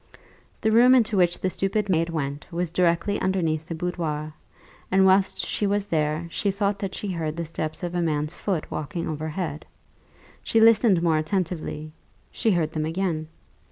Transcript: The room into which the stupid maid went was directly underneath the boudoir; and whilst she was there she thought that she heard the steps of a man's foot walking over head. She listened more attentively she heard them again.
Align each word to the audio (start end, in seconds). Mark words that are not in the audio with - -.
The 0.61 0.71
room 0.71 0.95
into 0.95 1.15
which 1.15 1.39
the 1.39 1.51
stupid 1.51 1.87
maid 1.87 2.09
went 2.09 2.51
was 2.51 2.71
directly 2.71 3.21
underneath 3.21 3.67
the 3.67 3.75
boudoir; 3.75 4.33
and 4.89 5.05
whilst 5.05 5.45
she 5.45 5.67
was 5.67 5.85
there 5.85 6.25
she 6.31 6.49
thought 6.49 6.79
that 6.79 6.95
she 6.95 7.09
heard 7.11 7.35
the 7.35 7.45
steps 7.45 7.83
of 7.83 7.93
a 7.93 8.01
man's 8.01 8.33
foot 8.33 8.71
walking 8.71 9.07
over 9.07 9.29
head. 9.29 9.63
She 10.41 10.59
listened 10.59 11.03
more 11.03 11.19
attentively 11.19 11.91
she 12.31 12.49
heard 12.49 12.71
them 12.71 12.87
again. 12.87 13.27